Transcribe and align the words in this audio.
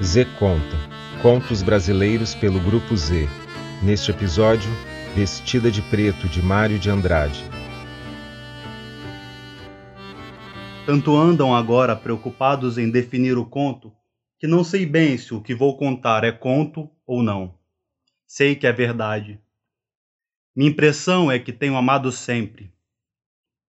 Z 0.00 0.26
Conta, 0.38 0.76
contos 1.20 1.60
brasileiros 1.60 2.32
pelo 2.32 2.60
Grupo 2.60 2.96
Z. 2.96 3.26
Neste 3.82 4.12
episódio, 4.12 4.70
Vestida 5.12 5.72
de 5.72 5.82
Preto 5.82 6.28
de 6.28 6.40
Mário 6.40 6.78
de 6.78 6.88
Andrade. 6.88 7.42
Tanto 10.86 11.16
andam 11.16 11.52
agora 11.52 11.96
preocupados 11.96 12.78
em 12.78 12.88
definir 12.88 13.36
o 13.36 13.44
conto, 13.44 13.92
que 14.38 14.46
não 14.46 14.62
sei 14.62 14.86
bem 14.86 15.18
se 15.18 15.34
o 15.34 15.42
que 15.42 15.52
vou 15.52 15.76
contar 15.76 16.22
é 16.22 16.30
conto 16.30 16.88
ou 17.04 17.20
não. 17.20 17.58
Sei 18.24 18.54
que 18.54 18.68
é 18.68 18.72
verdade. 18.72 19.40
Minha 20.54 20.70
impressão 20.70 21.28
é 21.28 21.40
que 21.40 21.52
tenho 21.52 21.76
amado 21.76 22.12
sempre. 22.12 22.72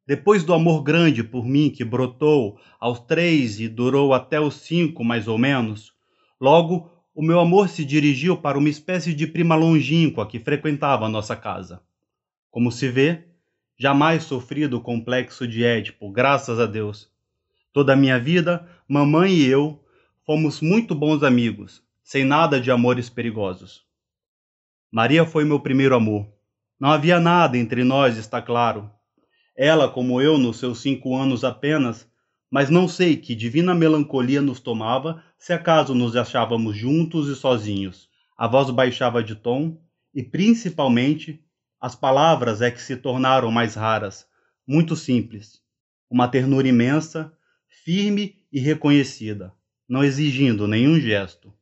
Depois 0.06 0.44
do 0.44 0.54
amor 0.54 0.84
grande 0.84 1.24
por 1.24 1.44
mim 1.44 1.72
que 1.72 1.84
brotou 1.84 2.60
aos 2.80 3.00
três 3.00 3.60
e 3.60 3.68
durou 3.68 4.14
até 4.14 4.40
os 4.40 4.58
cinco, 4.58 5.04
mais 5.04 5.28
ou 5.28 5.40
menos, 5.40 5.98
Logo, 6.40 6.90
o 7.14 7.22
meu 7.22 7.40
amor 7.40 7.68
se 7.68 7.84
dirigiu 7.84 8.38
para 8.38 8.58
uma 8.58 8.70
espécie 8.70 9.14
de 9.14 9.28
prima 9.28 9.56
longínqua 9.56 10.26
que 10.26 10.40
frequentava 10.40 11.06
a 11.06 11.10
nossa 11.10 11.36
casa. 11.36 11.82
Como 12.50 12.72
se 12.72 12.88
vê, 12.88 13.26
jamais 13.78 14.24
sofri 14.24 14.68
do 14.68 14.80
complexo 14.80 15.48
de 15.48 15.64
Édipo, 15.64 16.10
graças 16.10 16.60
a 16.60 16.66
Deus. 16.66 17.12
Toda 17.74 17.94
a 17.94 17.96
minha 17.96 18.20
vida, 18.20 18.68
mamãe 18.88 19.34
e 19.34 19.46
eu 19.48 19.84
fomos 20.26 20.62
muito 20.62 20.96
bons 20.96 21.24
amigos, 21.24 21.84
sem 22.04 22.24
nada 22.24 22.60
de 22.60 22.72
amores 22.72 23.10
perigosos. 23.10 23.84
Maria 24.92 25.26
foi 25.26 25.44
meu 25.44 25.60
primeiro 25.60 25.96
amor. 25.96 26.28
Não 26.80 26.90
havia 26.90 27.20
nada 27.20 27.58
entre 27.58 27.84
nós, 27.84 28.18
está 28.18 28.42
claro. 28.42 28.90
Ela, 29.56 29.90
como 29.90 30.22
eu, 30.22 30.38
nos 30.38 30.58
seus 30.58 30.82
cinco 30.82 31.16
anos 31.16 31.44
apenas, 31.44 32.09
mas 32.50 32.70
não 32.70 32.88
sei 32.88 33.16
que 33.16 33.36
divina 33.36 33.76
melancolia 33.76 34.42
nos 34.42 34.60
tomava 34.60 35.24
se 35.38 35.54
acaso 35.54 35.94
nos 35.94 36.16
achávamos 36.16 36.76
juntos 36.76 37.28
e 37.28 37.36
sozinhos. 37.36 38.10
A 38.38 38.48
voz 38.48 38.70
baixava 38.72 39.24
de 39.24 39.36
tom 39.36 39.78
e, 40.14 40.24
principalmente, 40.24 41.44
as 41.80 41.96
palavras 41.96 42.62
é 42.62 42.72
que 42.72 42.82
se 42.82 42.96
tornaram 42.98 43.52
mais 43.52 43.76
raras, 43.76 44.26
muito 44.68 44.96
simples. 44.96 45.62
Uma 46.10 46.28
ternura 46.28 46.68
imensa, 46.68 47.32
firme 47.86 48.36
e 48.52 48.60
reconhecida, 48.60 49.54
não 49.88 50.04
exigindo 50.04 50.68
nenhum 50.68 51.00
gesto. 51.00 51.54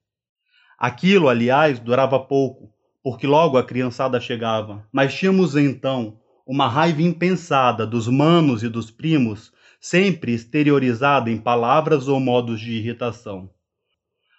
Aquilo, 0.79 1.27
aliás, 1.27 1.79
durava 1.79 2.19
pouco, 2.19 2.71
porque 3.03 3.27
logo 3.27 3.57
a 3.57 3.63
criançada 3.63 4.19
chegava, 4.19 4.87
mas 4.91 5.13
tínhamos 5.13 5.55
então 5.55 6.19
uma 6.45 6.67
raiva 6.67 7.01
impensada 7.01 7.85
dos 7.85 8.07
manos 8.07 8.63
e 8.63 8.69
dos 8.69 8.89
primos 8.89 9.51
sempre 9.87 10.33
exteriorizado 10.33 11.29
em 11.29 11.37
palavras 11.37 12.09
ou 12.09 12.19
modos 12.19 12.59
de 12.59 12.73
irritação. 12.73 13.49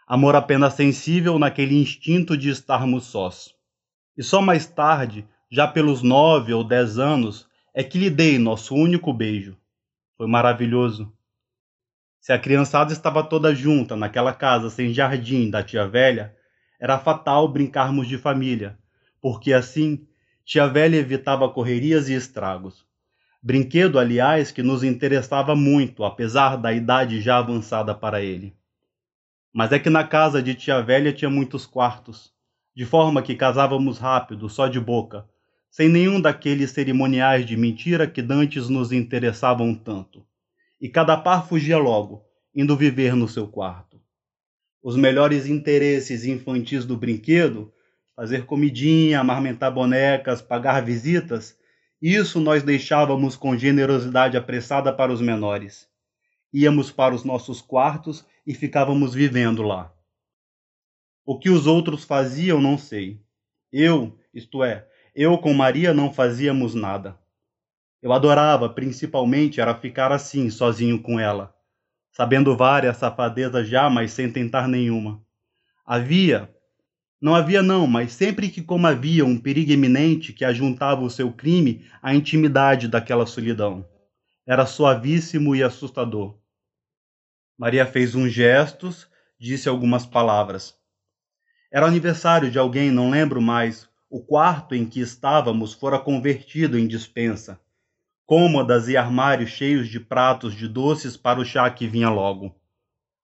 Amor 0.07 0.37
apenas 0.37 0.75
sensível 0.75 1.39
naquele 1.39 1.75
instinto 1.75 2.37
de 2.37 2.51
estarmos 2.51 3.07
sós. 3.07 3.55
E 4.15 4.23
só 4.23 4.43
mais 4.43 4.67
tarde, 4.67 5.27
já 5.51 5.67
pelos 5.67 6.03
nove 6.03 6.53
ou 6.53 6.63
dez 6.63 6.99
anos, 6.99 7.49
é 7.75 7.83
que 7.83 7.99
lhe 7.99 8.11
dei 8.11 8.39
nosso 8.39 8.75
único 8.75 9.11
beijo. 9.11 9.57
Foi 10.19 10.27
maravilhoso. 10.27 11.11
Se 12.21 12.31
a 12.31 12.39
criançada 12.39 12.93
estava 12.93 13.23
toda 13.23 13.55
junta 13.55 13.97
naquela 13.97 14.35
casa 14.35 14.69
sem 14.69 14.93
jardim 14.93 15.49
da 15.49 15.63
tia 15.63 15.89
velha, 15.89 16.37
era 16.79 16.99
fatal 16.99 17.49
brincarmos 17.49 18.07
de 18.07 18.19
família, 18.19 18.79
porque 19.19 19.55
assim 19.55 20.07
tia 20.45 20.67
velha 20.67 20.97
evitava 20.97 21.49
correrias 21.49 22.11
e 22.11 22.13
estragos. 22.13 22.88
Brinquedo, 23.41 24.01
aliás, 24.01 24.51
que 24.51 24.65
nos 24.65 24.83
interessava 24.83 25.55
muito, 25.55 26.05
apesar 26.05 26.57
da 26.57 26.73
idade 26.73 27.21
já 27.21 27.39
avançada 27.39 27.95
para 27.95 28.21
ele. 28.21 28.57
Mas 29.53 29.71
é 29.73 29.79
que 29.79 29.89
na 29.89 30.05
casa 30.05 30.43
de 30.43 30.55
tia 30.55 30.83
velha 30.83 31.13
tinha 31.13 31.31
muitos 31.31 31.65
quartos, 31.65 32.33
de 32.75 32.85
forma 32.85 33.23
que 33.23 33.37
casávamos 33.37 33.99
rápido, 33.99 34.49
só 34.49 34.67
de 34.67 34.81
boca, 34.81 35.25
sem 35.71 35.89
nenhum 35.89 36.21
daqueles 36.21 36.73
cerimoniais 36.73 37.47
de 37.47 37.57
mentira 37.57 38.07
que 38.07 38.23
dantes 38.23 38.69
nos 38.69 38.91
interessavam 38.91 39.75
tanto. 39.75 40.27
E 40.81 40.89
cada 40.89 41.17
par 41.17 41.47
fugia 41.47 41.79
logo, 41.79 42.25
indo 42.55 42.77
viver 42.77 43.15
no 43.15 43.29
seu 43.29 43.47
quarto. 43.47 44.01
Os 44.83 44.97
melhores 44.97 45.47
interesses 45.47 46.25
infantis 46.25 46.85
do 46.85 46.97
brinquedo, 46.97 47.73
fazer 48.17 48.47
comidinha, 48.47 49.21
amarmentar 49.21 49.73
bonecas, 49.73 50.41
pagar 50.43 50.85
visitas, 50.85 51.58
isso 52.01 52.41
nós 52.41 52.63
deixávamos 52.63 53.37
com 53.37 53.57
generosidade 53.57 54.37
apressada 54.37 54.93
para 54.93 55.13
os 55.13 55.21
menores. 55.21 55.89
Íamos 56.53 56.91
para 56.91 57.15
os 57.15 57.25
nossos 57.25 57.61
quartos 57.61 58.25
e 58.47 58.55
ficávamos 58.55 59.15
vivendo 59.15 59.63
lá. 59.63 59.93
O 61.25 61.39
que 61.39 61.51
os 61.51 61.67
outros 61.67 62.05
faziam, 62.05 62.61
não 62.61 62.79
sei. 62.79 63.21
Eu, 63.73 64.19
isto 64.33 64.63
é, 64.65 64.89
eu 65.15 65.37
com 65.39 65.53
Maria 65.53 65.93
não 65.93 66.13
fazíamos 66.13 66.75
nada. 66.75 67.19
Eu 68.01 68.13
adorava, 68.13 68.69
principalmente, 68.69 69.61
era 69.61 69.75
ficar 69.75 70.13
assim, 70.13 70.49
sozinho 70.49 71.03
com 71.03 71.19
ela, 71.19 71.55
sabendo 72.13 72.57
várias 72.57 72.97
safadezas 72.97 73.69
já, 73.69 73.91
mas 73.91 74.13
sem 74.13 74.33
tentar 74.33 74.69
nenhuma. 74.69 75.21
Havia, 75.85 76.49
não 77.21 77.35
havia 77.35 77.63
não, 77.63 77.87
mas 77.87 78.13
sempre 78.13 78.49
que 78.49 78.63
como 78.63 78.87
havia 78.87 79.25
um 79.25 79.37
perigo 79.37 79.73
iminente 79.73 80.33
que 80.33 80.45
ajuntava 80.45 81.03
o 81.03 81.11
seu 81.11 81.33
crime 81.33 81.85
à 82.01 82.15
intimidade 82.15 82.87
daquela 82.87 83.27
solidão. 83.27 83.85
Era 84.47 84.65
suavíssimo 84.65 85.55
e 85.55 85.63
assustador. 85.63 86.39
Maria 87.59 87.85
fez 87.85 88.15
uns 88.15 88.33
gestos, 88.33 89.09
disse 89.39 89.69
algumas 89.69 90.07
palavras. 90.07 90.77
Era 91.73 91.87
aniversário 91.87 92.51
de 92.51 92.59
alguém, 92.59 92.91
não 92.91 93.11
lembro 93.11 93.43
mais. 93.43 93.89
O 94.09 94.23
quarto 94.23 94.75
em 94.75 94.87
que 94.87 95.01
estávamos 95.01 95.75
fora 95.75 95.99
convertido 95.99 96.79
em 96.79 96.87
despensa. 96.87 97.61
Cômodas 98.25 98.89
e 98.89 98.97
armários 98.97 99.51
cheios 99.51 99.89
de 99.89 99.99
pratos 99.99 100.55
de 100.55 100.69
doces 100.69 101.17
para 101.17 101.41
o 101.41 101.45
chá 101.45 101.69
que 101.69 101.87
vinha 101.87 102.09
logo. 102.09 102.55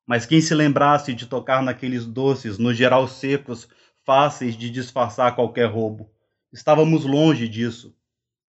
Mas 0.06 0.26
quem 0.26 0.40
se 0.40 0.54
lembrasse 0.54 1.14
de 1.14 1.26
tocar 1.26 1.62
naqueles 1.62 2.04
doces, 2.04 2.58
no 2.58 2.74
geral 2.74 3.08
secos, 3.08 3.68
fáceis 4.04 4.56
de 4.56 4.70
disfarçar 4.70 5.34
qualquer 5.34 5.66
roubo. 5.66 6.10
Estávamos 6.52 7.04
longe 7.04 7.48
disso. 7.48 7.94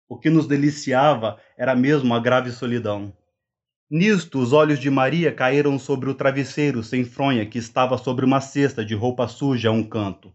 O 0.07 0.17
que 0.17 0.29
nos 0.29 0.47
deliciava 0.47 1.37
era 1.57 1.75
mesmo 1.75 2.13
a 2.13 2.19
grave 2.19 2.51
solidão. 2.51 3.13
Nisto, 3.89 4.39
os 4.39 4.53
olhos 4.53 4.79
de 4.79 4.89
Maria 4.89 5.33
caíram 5.33 5.77
sobre 5.77 6.09
o 6.09 6.15
travesseiro 6.15 6.81
sem 6.81 7.03
fronha 7.03 7.45
que 7.45 7.57
estava 7.57 7.97
sobre 7.97 8.23
uma 8.23 8.39
cesta 8.39 8.85
de 8.85 8.95
roupa 8.95 9.27
suja 9.27 9.69
a 9.69 9.71
um 9.71 9.83
canto. 9.83 10.33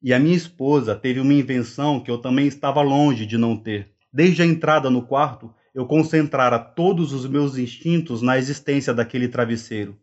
E 0.00 0.14
a 0.14 0.18
minha 0.18 0.36
esposa 0.36 0.94
teve 0.94 1.18
uma 1.18 1.34
invenção 1.34 1.98
que 1.98 2.10
eu 2.10 2.18
também 2.18 2.46
estava 2.46 2.80
longe 2.82 3.26
de 3.26 3.36
não 3.36 3.56
ter. 3.56 3.90
Desde 4.12 4.42
a 4.42 4.46
entrada 4.46 4.88
no 4.88 5.02
quarto, 5.02 5.52
eu 5.74 5.84
concentrara 5.84 6.58
todos 6.58 7.12
os 7.12 7.26
meus 7.26 7.58
instintos 7.58 8.22
na 8.22 8.38
existência 8.38 8.94
daquele 8.94 9.26
travesseiro. 9.26 9.98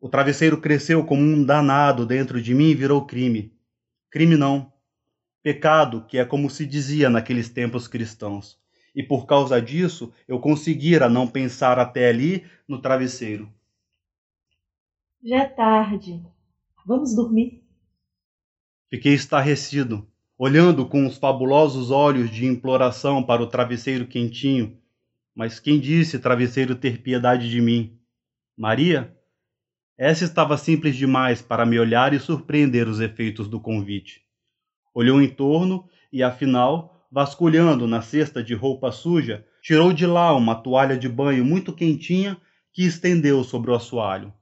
O 0.00 0.08
travesseiro 0.08 0.60
cresceu 0.60 1.04
como 1.04 1.22
um 1.22 1.42
danado 1.42 2.06
dentro 2.06 2.40
de 2.40 2.54
mim 2.54 2.68
e 2.68 2.74
virou 2.74 3.04
crime. 3.04 3.52
Crime 4.14 4.36
não. 4.36 4.72
Pecado, 5.42 6.06
que 6.06 6.18
é 6.18 6.24
como 6.24 6.48
se 6.48 6.64
dizia 6.64 7.10
naqueles 7.10 7.48
tempos 7.48 7.88
cristãos. 7.88 8.56
E 8.94 9.02
por 9.02 9.26
causa 9.26 9.60
disso, 9.60 10.12
eu 10.28 10.38
conseguira 10.38 11.08
não 11.08 11.26
pensar 11.26 11.80
até 11.80 12.10
ali 12.10 12.46
no 12.68 12.80
travesseiro. 12.80 13.52
Já 15.20 15.38
é 15.38 15.46
tarde. 15.46 16.24
Vamos 16.86 17.16
dormir. 17.16 17.64
Fiquei 18.88 19.14
estarrecido, 19.14 20.08
olhando 20.38 20.86
com 20.86 21.04
os 21.08 21.18
fabulosos 21.18 21.90
olhos 21.90 22.30
de 22.30 22.46
imploração 22.46 23.20
para 23.20 23.42
o 23.42 23.48
travesseiro 23.48 24.06
quentinho. 24.06 24.78
Mas 25.34 25.58
quem 25.58 25.80
disse 25.80 26.20
travesseiro 26.20 26.76
ter 26.76 27.02
piedade 27.02 27.50
de 27.50 27.60
mim? 27.60 27.98
Maria? 28.56 29.12
Essa 29.96 30.24
estava 30.24 30.56
simples 30.56 30.96
demais 30.96 31.40
para 31.40 31.64
me 31.64 31.78
olhar 31.78 32.12
e 32.12 32.18
surpreender 32.18 32.88
os 32.88 32.98
efeitos 32.98 33.48
do 33.48 33.60
convite. 33.60 34.22
Olhou 34.92 35.22
em 35.22 35.28
torno 35.28 35.88
e, 36.12 36.22
afinal, 36.22 37.06
vasculhando 37.10 37.86
na 37.86 38.02
cesta 38.02 38.42
de 38.42 38.54
roupa 38.54 38.90
suja, 38.90 39.46
tirou 39.62 39.92
de 39.92 40.04
lá 40.04 40.34
uma 40.34 40.56
toalha 40.56 40.98
de 40.98 41.08
banho 41.08 41.44
muito 41.44 41.72
quentinha 41.72 42.36
que 42.72 42.82
estendeu 42.84 43.44
sobre 43.44 43.70
o 43.70 43.74
assoalho. 43.74 44.34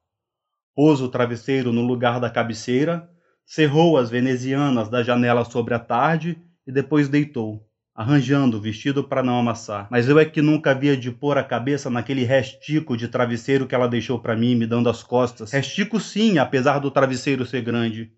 Pôs 0.74 1.02
o 1.02 1.08
travesseiro 1.08 1.70
no 1.70 1.82
lugar 1.82 2.18
da 2.18 2.30
cabeceira, 2.30 3.10
cerrou 3.44 3.98
as 3.98 4.08
venezianas 4.08 4.88
da 4.88 5.02
janela 5.02 5.44
sobre 5.44 5.74
a 5.74 5.78
tarde 5.78 6.42
e 6.66 6.72
depois 6.72 7.10
deitou 7.10 7.68
arranjando 7.94 8.56
o 8.56 8.60
vestido 8.60 9.04
para 9.04 9.22
não 9.22 9.38
amassar. 9.38 9.86
Mas 9.90 10.08
eu 10.08 10.18
é 10.18 10.24
que 10.24 10.40
nunca 10.40 10.70
havia 10.70 10.96
de 10.96 11.10
pôr 11.10 11.36
a 11.36 11.44
cabeça 11.44 11.90
naquele 11.90 12.24
restico 12.24 12.96
de 12.96 13.08
travesseiro 13.08 13.66
que 13.66 13.74
ela 13.74 13.88
deixou 13.88 14.18
para 14.18 14.36
mim, 14.36 14.54
me 14.54 14.66
dando 14.66 14.88
as 14.88 15.02
costas. 15.02 15.52
Restico 15.52 16.00
sim, 16.00 16.38
apesar 16.38 16.78
do 16.78 16.90
travesseiro 16.90 17.44
ser 17.44 17.62
grande. 17.62 18.12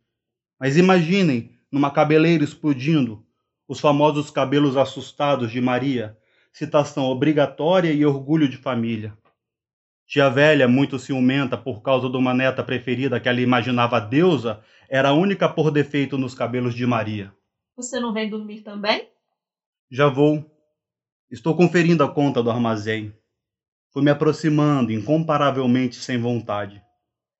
Mas 0.61 0.77
imaginem, 0.77 1.53
numa 1.71 1.91
cabeleira 1.91 2.45
explodindo, 2.45 3.25
os 3.67 3.81
famosos 3.81 4.31
cabelos 4.31 4.77
assustados 4.77 5.51
de 5.51 5.61
Maria, 5.61 6.17
citação 6.53 7.05
obrigatória 7.05 7.93
e 7.93 8.07
orgulho 8.07 8.49
de 8.49 8.57
família. 8.57 9.17
Tia 10.07 10.29
velha, 10.29 10.69
muito 10.69 10.99
ciumenta 10.99 11.57
por 11.57 11.83
causa 11.83 12.09
de 12.09 12.17
uma 12.17 12.35
neta 12.35 12.63
preferida 12.63 13.19
que 13.19 13.29
ela 13.29 13.41
imaginava 13.41 13.99
deusa, 13.99 14.61
era 14.89 15.09
a 15.09 15.15
única 15.15 15.49
por 15.49 15.71
defeito 15.71 16.19
nos 16.19 16.35
cabelos 16.35 16.75
de 16.75 16.87
Maria. 16.87 17.33
Você 17.75 17.99
não 17.99 18.13
vem 18.13 18.29
dormir 18.29 18.61
também? 18.61 19.09
Já 19.91 20.09
vou. 20.09 20.51
Estou 21.31 21.57
conferindo 21.57 22.03
a 22.03 22.13
conta 22.13 22.43
do 22.43 22.51
armazém. 22.51 23.15
Fui 23.93 24.03
me 24.03 24.11
aproximando, 24.11 24.93
incomparavelmente 24.93 25.97
sem 25.97 26.19
vontade. 26.19 26.83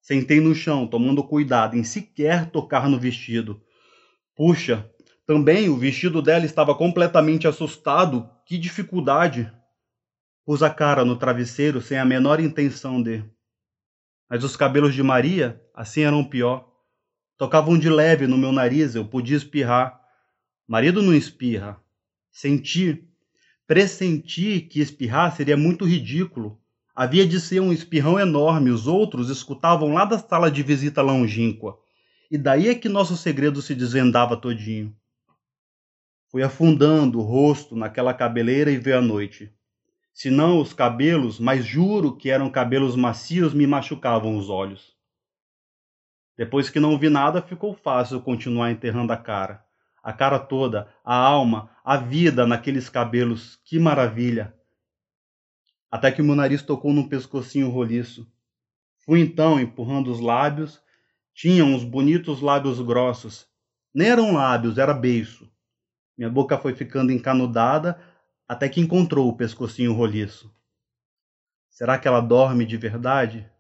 Sentei 0.01 0.41
no 0.41 0.55
chão, 0.55 0.87
tomando 0.87 1.25
cuidado 1.25 1.77
em 1.77 1.83
sequer 1.83 2.51
tocar 2.51 2.89
no 2.89 2.99
vestido. 2.99 3.63
Puxa, 4.37 4.89
também 5.27 5.69
o 5.69 5.77
vestido 5.77 6.21
dela 6.21 6.45
estava 6.45 6.75
completamente 6.75 7.49
assustado. 7.49 8.29
Que 8.47 8.59
dificuldade! 8.59 9.51
Pus 10.45 10.63
a 10.63 10.69
cara 10.69 11.05
no 11.05 11.17
travesseiro 11.17 11.81
sem 11.81 11.99
a 11.99 12.05
menor 12.05 12.39
intenção 12.39 13.03
de. 13.03 13.25
Mas 14.29 14.45
os 14.45 14.57
cabelos 14.57 14.95
de 14.95 15.03
Maria, 15.03 15.61
assim 15.75 16.03
eram 16.03 16.23
pior. 16.23 16.71
Tocavam 17.39 17.79
de 17.79 17.89
leve 17.89 18.27
no 18.27 18.37
meu 18.37 18.53
nariz, 18.53 18.95
eu 18.95 19.07
podia 19.07 19.37
espirrar. 19.37 19.99
Marido 20.69 21.03
não 21.03 21.15
espirra. 21.15 21.83
Senti, 22.35 23.09
pressenti 23.67 24.61
que 24.61 24.81
espirrar 24.81 25.35
seria 25.35 25.57
muito 25.57 25.87
ridículo. 25.87 26.61
Havia 26.95 27.27
de 27.27 27.41
ser 27.41 27.61
um 27.61 27.73
espirrão 27.73 28.21
enorme, 28.21 28.71
os 28.71 28.87
outros 28.87 29.31
escutavam 29.31 29.95
lá 29.95 30.05
da 30.05 30.19
sala 30.19 30.51
de 30.51 30.63
visita 30.63 31.01
longínqua. 31.01 31.79
E 32.31 32.37
daí 32.37 32.69
é 32.69 32.75
que 32.75 32.91
nosso 32.91 33.17
segredo 33.17 33.63
se 33.63 33.75
desvendava 33.75 34.37
todinho. 34.37 34.95
Fui 36.29 36.43
afundando 36.43 37.19
o 37.21 37.23
rosto 37.23 37.75
naquela 37.75 38.13
cabeleira 38.13 38.71
e 38.71 38.77
veio 38.77 38.99
a 38.99 39.01
noite 39.01 39.51
senão 40.15 40.61
os 40.61 40.73
cabelos, 40.73 41.41
mas 41.41 41.65
juro 41.65 42.17
que 42.17 42.31
eram 42.31 42.49
cabelos 42.49 42.95
macios, 42.95 43.53
me 43.53 43.67
machucavam 43.67 44.37
os 44.37 44.49
olhos. 44.49 44.95
Depois 46.37 46.71
que 46.71 46.79
não 46.79 46.97
vi 46.97 47.11
nada, 47.11 47.43
ficou 47.43 47.75
fácil 47.75 48.21
continuar 48.21 48.71
enterrando 48.71 49.13
a 49.13 49.17
cara. 49.17 49.64
A 50.05 50.13
cara 50.13 50.39
toda, 50.39 50.87
a 51.03 51.17
alma, 51.17 51.71
a 51.83 51.97
vida 51.97 52.47
naqueles 52.47 52.91
cabelos, 52.91 53.59
que 53.65 53.79
maravilha! 53.79 54.55
Até 55.91 56.13
que 56.13 56.21
meu 56.21 56.37
nariz 56.37 56.61
tocou 56.61 56.93
num 56.93 57.09
pescocinho 57.09 57.71
roliço. 57.71 58.31
Fui 58.99 59.21
então 59.21 59.59
empurrando 59.59 60.13
os 60.13 60.21
lábios, 60.21 60.79
tinham 61.33 61.73
uns 61.73 61.83
bonitos 61.83 62.43
lábios 62.43 62.83
grossos. 62.83 63.47
Nem 63.95 64.11
eram 64.11 64.35
lábios, 64.35 64.77
era 64.77 64.93
beiço. 64.93 65.51
Minha 66.19 66.29
boca 66.29 66.59
foi 66.59 66.75
ficando 66.75 67.11
encanudada, 67.11 67.99
até 68.47 68.69
que 68.69 68.83
encontrou 68.83 69.27
o 69.31 69.37
pescocinho 69.37 69.95
roliço. 69.95 70.55
Será 71.71 71.99
que 71.99 72.07
ela 72.07 72.21
dorme 72.21 72.67
de 72.67 72.77
verdade? 72.77 73.51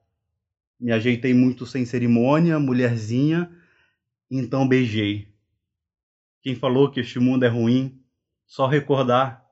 Me 0.78 0.92
ajeitei 0.92 1.32
muito 1.32 1.64
sem 1.64 1.86
cerimônia, 1.86 2.58
mulherzinha, 2.58 3.50
então 4.30 4.68
beijei. 4.68 5.33
Quem 6.44 6.54
falou 6.54 6.90
que 6.90 7.00
este 7.00 7.18
mundo 7.18 7.42
é 7.44 7.48
ruim? 7.48 7.98
Só 8.46 8.66
recordar. 8.66 9.42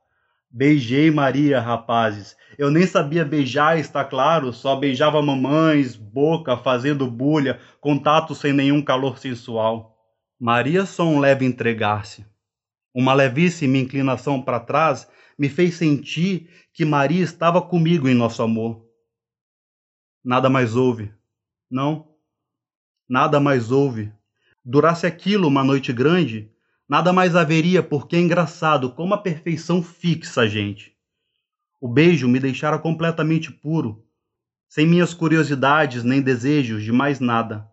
Beijei 0.50 1.10
Maria, 1.10 1.58
rapazes. 1.58 2.36
Eu 2.58 2.70
nem 2.70 2.86
sabia 2.86 3.24
beijar, 3.24 3.78
está 3.78 4.04
claro, 4.04 4.52
só 4.52 4.76
beijava 4.76 5.22
mamães, 5.22 5.96
boca, 5.96 6.54
fazendo 6.54 7.10
bulha, 7.10 7.58
contato 7.80 8.34
sem 8.34 8.52
nenhum 8.52 8.82
calor 8.82 9.16
sensual. 9.16 9.96
Maria 10.38 10.84
só 10.84 11.04
um 11.04 11.18
leve 11.18 11.46
entregar-se. 11.46 12.26
Uma 12.94 13.14
levíssima 13.14 13.78
inclinação 13.78 14.42
para 14.42 14.60
trás 14.60 15.08
me 15.38 15.48
fez 15.48 15.76
sentir 15.76 16.50
que 16.74 16.84
Maria 16.84 17.24
estava 17.24 17.62
comigo 17.62 18.06
em 18.06 18.14
nosso 18.14 18.42
amor. 18.42 18.86
Nada 20.22 20.50
mais 20.50 20.76
houve. 20.76 21.10
Não. 21.70 22.14
Nada 23.08 23.40
mais 23.40 23.70
houve. 23.70 24.12
Durasse 24.62 25.06
aquilo 25.06 25.48
uma 25.48 25.64
noite 25.64 25.90
grande, 25.90 26.51
nada 26.92 27.10
mais 27.10 27.34
haveria, 27.34 27.82
porque 27.82 28.16
é 28.16 28.20
engraçado 28.20 28.90
como 28.90 29.14
a 29.14 29.18
perfeição 29.18 29.82
fixa 29.82 30.42
a 30.42 30.46
gente. 30.46 30.92
O 31.80 31.88
beijo 31.88 32.28
me 32.28 32.38
deixara 32.38 32.78
completamente 32.78 33.50
puro, 33.50 34.04
sem 34.68 34.86
minhas 34.86 35.14
curiosidades 35.14 36.04
nem 36.04 36.20
desejos 36.20 36.82
de 36.82 36.92
mais 36.92 37.18
nada. 37.18 37.66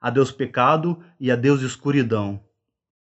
Adeus 0.00 0.32
pecado 0.32 1.00
e 1.20 1.30
adeus 1.30 1.62
escuridão. 1.62 2.42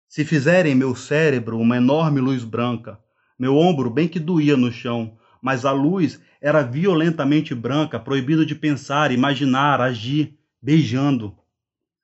Se 0.06 0.22
fizerem 0.22 0.74
meu 0.74 0.94
cérebro 0.94 1.58
uma 1.58 1.78
enorme 1.78 2.20
luz 2.20 2.44
branca, 2.44 3.00
meu 3.38 3.56
ombro 3.56 3.88
bem 3.88 4.06
que 4.06 4.20
doía 4.20 4.58
no 4.58 4.70
chão, 4.70 5.16
mas 5.40 5.64
a 5.64 5.72
luz 5.72 6.20
era 6.42 6.60
violentamente 6.60 7.54
branca, 7.54 7.98
proibido 7.98 8.44
de 8.44 8.54
pensar, 8.54 9.10
imaginar, 9.10 9.80
agir, 9.80 10.38
beijando. 10.60 11.34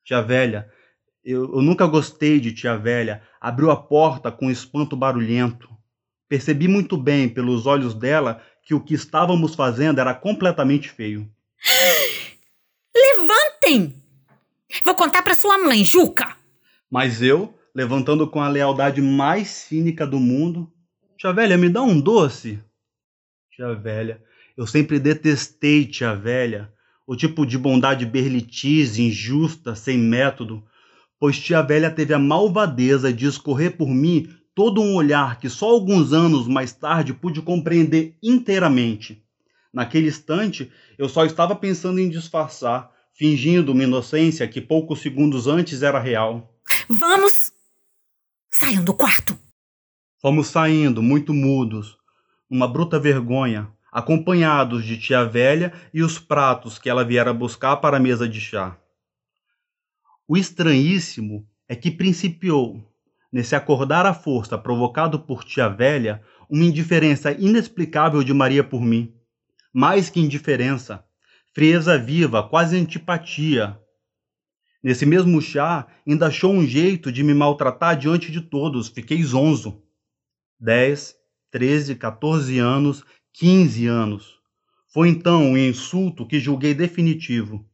Tia 0.02 0.22
velha, 0.22 0.66
eu, 1.24 1.54
eu 1.54 1.62
nunca 1.62 1.86
gostei 1.86 2.40
de 2.40 2.52
tia 2.52 2.76
velha, 2.76 3.22
abriu 3.40 3.70
a 3.70 3.76
porta 3.76 4.30
com 4.32 4.46
um 4.46 4.50
espanto 4.50 4.96
barulhento. 4.96 5.68
Percebi 6.28 6.68
muito 6.68 6.96
bem 6.96 7.28
pelos 7.28 7.66
olhos 7.66 7.94
dela 7.94 8.42
que 8.62 8.74
o 8.74 8.80
que 8.80 8.94
estávamos 8.94 9.54
fazendo 9.54 10.00
era 10.00 10.14
completamente 10.14 10.88
feio. 10.88 11.28
Levantem! 12.94 13.94
Vou 14.84 14.94
contar 14.94 15.22
para 15.22 15.34
sua 15.34 15.58
mãe, 15.58 15.84
Juca! 15.84 16.36
Mas 16.90 17.20
eu, 17.20 17.54
levantando 17.74 18.28
com 18.28 18.40
a 18.40 18.48
lealdade 18.48 19.02
mais 19.02 19.48
cínica 19.48 20.06
do 20.06 20.18
mundo, 20.18 20.72
Tia 21.20 21.34
velha, 21.34 21.58
me 21.58 21.68
dá 21.68 21.82
um 21.82 22.00
doce. 22.00 22.58
Tia 23.50 23.74
velha, 23.74 24.22
eu 24.56 24.66
sempre 24.66 24.98
detestei 24.98 25.84
tia 25.84 26.14
velha, 26.14 26.72
o 27.06 27.14
tipo 27.14 27.44
de 27.44 27.58
bondade 27.58 28.06
berlitize, 28.06 29.02
injusta, 29.02 29.74
sem 29.74 29.98
método, 29.98 30.64
pois 31.20 31.38
tia 31.38 31.60
velha 31.60 31.90
teve 31.90 32.14
a 32.14 32.18
malvadeza 32.18 33.12
de 33.12 33.26
escorrer 33.26 33.76
por 33.76 33.88
mim 33.88 34.34
todo 34.54 34.80
um 34.80 34.94
olhar 34.94 35.38
que 35.38 35.50
só 35.50 35.68
alguns 35.68 36.14
anos 36.14 36.48
mais 36.48 36.72
tarde 36.72 37.12
pude 37.12 37.42
compreender 37.42 38.16
inteiramente. 38.22 39.22
Naquele 39.72 40.08
instante, 40.08 40.72
eu 40.98 41.08
só 41.08 41.24
estava 41.24 41.54
pensando 41.54 42.00
em 42.00 42.08
disfarçar, 42.08 42.90
fingindo 43.12 43.72
uma 43.72 43.84
inocência 43.84 44.48
que 44.48 44.60
poucos 44.60 45.00
segundos 45.00 45.46
antes 45.46 45.82
era 45.82 46.00
real. 46.00 46.58
Vamos! 46.88 47.52
Saiam 48.50 48.82
do 48.82 48.94
quarto! 48.94 49.38
Fomos 50.20 50.48
saindo, 50.48 51.02
muito 51.02 51.32
mudos, 51.32 51.96
uma 52.48 52.66
bruta 52.66 52.98
vergonha, 52.98 53.68
acompanhados 53.92 54.84
de 54.84 54.98
tia 54.98 55.24
velha 55.24 55.72
e 55.92 56.02
os 56.02 56.18
pratos 56.18 56.78
que 56.78 56.88
ela 56.90 57.04
viera 57.04 57.32
buscar 57.32 57.76
para 57.76 57.98
a 57.98 58.00
mesa 58.00 58.28
de 58.28 58.40
chá. 58.40 58.79
O 60.32 60.36
estranhíssimo 60.36 61.44
é 61.68 61.74
que 61.74 61.90
principiou, 61.90 62.88
nesse 63.32 63.56
acordar 63.56 64.06
à 64.06 64.14
força 64.14 64.56
provocado 64.56 65.18
por 65.18 65.42
tia 65.42 65.68
velha, 65.68 66.22
uma 66.48 66.62
indiferença 66.62 67.32
inexplicável 67.32 68.22
de 68.22 68.32
Maria 68.32 68.62
por 68.62 68.80
mim. 68.80 69.12
Mais 69.74 70.08
que 70.08 70.20
indiferença, 70.20 71.04
frieza 71.52 71.98
viva, 71.98 72.48
quase 72.48 72.76
antipatia. 72.76 73.76
Nesse 74.80 75.04
mesmo 75.04 75.42
chá, 75.42 75.88
ainda 76.06 76.28
achou 76.28 76.52
um 76.52 76.64
jeito 76.64 77.10
de 77.10 77.24
me 77.24 77.34
maltratar 77.34 77.98
diante 77.98 78.30
de 78.30 78.40
todos, 78.40 78.86
fiquei 78.86 79.20
zonzo. 79.24 79.82
10, 80.60 81.12
13, 81.50 81.96
14 81.96 82.56
anos, 82.60 83.04
15 83.32 83.84
anos. 83.88 84.38
Foi 84.94 85.08
então 85.08 85.42
um 85.42 85.58
insulto 85.58 86.24
que 86.24 86.38
julguei 86.38 86.72
definitivo. 86.72 87.68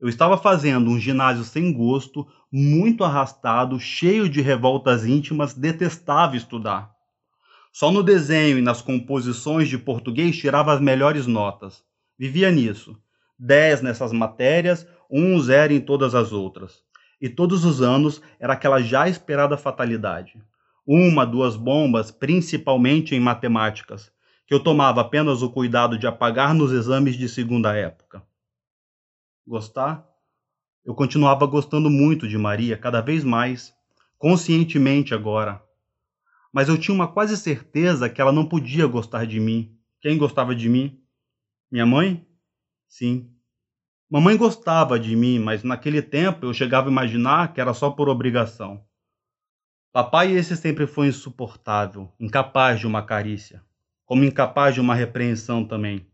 Eu 0.00 0.08
estava 0.08 0.36
fazendo 0.36 0.90
um 0.90 0.98
ginásio 0.98 1.44
sem 1.44 1.72
gosto, 1.72 2.26
muito 2.50 3.04
arrastado, 3.04 3.78
cheio 3.78 4.28
de 4.28 4.40
revoltas 4.40 5.06
íntimas, 5.06 5.54
detestava 5.54 6.36
estudar. 6.36 6.90
Só 7.72 7.90
no 7.90 8.02
desenho 8.02 8.58
e 8.58 8.62
nas 8.62 8.82
composições 8.82 9.68
de 9.68 9.78
português 9.78 10.36
tirava 10.36 10.72
as 10.72 10.80
melhores 10.80 11.26
notas. 11.26 11.82
Vivia 12.18 12.50
nisso. 12.50 12.96
10 13.38 13.82
nessas 13.82 14.12
matérias, 14.12 14.86
um 15.10 15.40
zero 15.40 15.72
em 15.72 15.80
todas 15.80 16.14
as 16.14 16.32
outras. 16.32 16.82
E 17.20 17.28
todos 17.28 17.64
os 17.64 17.82
anos 17.82 18.20
era 18.38 18.52
aquela 18.52 18.80
já 18.80 19.08
esperada 19.08 19.56
fatalidade 19.56 20.42
uma, 20.86 21.24
duas 21.24 21.56
bombas, 21.56 22.10
principalmente 22.10 23.14
em 23.14 23.20
matemáticas, 23.20 24.12
que 24.46 24.52
eu 24.52 24.60
tomava 24.60 25.00
apenas 25.00 25.42
o 25.42 25.50
cuidado 25.50 25.96
de 25.96 26.06
apagar 26.06 26.54
nos 26.54 26.72
exames 26.72 27.16
de 27.16 27.28
segunda 27.28 27.74
época. 27.74 28.22
Gostar? 29.46 30.06
Eu 30.84 30.94
continuava 30.94 31.44
gostando 31.46 31.90
muito 31.90 32.26
de 32.26 32.38
Maria, 32.38 32.78
cada 32.78 33.02
vez 33.02 33.22
mais, 33.22 33.74
conscientemente 34.16 35.12
agora. 35.14 35.62
Mas 36.52 36.68
eu 36.68 36.78
tinha 36.78 36.94
uma 36.94 37.08
quase 37.08 37.36
certeza 37.36 38.08
que 38.08 38.20
ela 38.20 38.32
não 38.32 38.48
podia 38.48 38.86
gostar 38.86 39.26
de 39.26 39.38
mim. 39.38 39.76
Quem 40.00 40.16
gostava 40.16 40.54
de 40.54 40.68
mim? 40.68 40.98
Minha 41.70 41.84
mãe? 41.84 42.26
Sim. 42.88 43.30
Mamãe 44.10 44.36
gostava 44.36 44.98
de 44.98 45.14
mim, 45.14 45.38
mas 45.38 45.62
naquele 45.62 46.00
tempo 46.00 46.46
eu 46.46 46.54
chegava 46.54 46.88
a 46.88 46.92
imaginar 46.92 47.52
que 47.52 47.60
era 47.60 47.74
só 47.74 47.90
por 47.90 48.08
obrigação. 48.08 48.82
Papai 49.92 50.32
esse 50.32 50.56
sempre 50.56 50.86
foi 50.86 51.08
insuportável, 51.08 52.12
incapaz 52.18 52.80
de 52.80 52.86
uma 52.86 53.04
carícia, 53.04 53.62
como 54.06 54.24
incapaz 54.24 54.74
de 54.74 54.80
uma 54.80 54.94
repreensão 54.94 55.66
também. 55.66 56.06